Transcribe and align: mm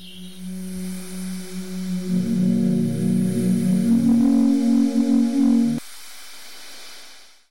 mm 0.00 0.37